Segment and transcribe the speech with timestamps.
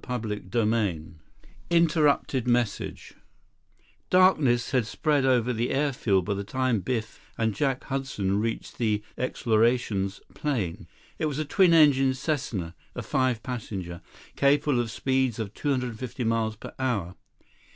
[0.00, 1.04] 39 CHAPTER VI
[1.70, 3.14] Interrupted Message
[4.10, 9.02] Darkness had spread over the airfield by the time Biff and Jack Hudson reached the
[9.16, 10.86] "Explorations" plane.
[11.18, 14.00] It was a twin engine Cessna, a five passenger,
[14.36, 17.16] capable of a speed of 250 miles per hour.